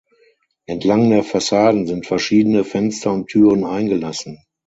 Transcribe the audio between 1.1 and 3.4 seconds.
der Fassaden sind verschiedene Fenster und